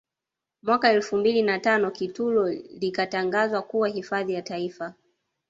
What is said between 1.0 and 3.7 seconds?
mbili na tano Kitulo likatangazwa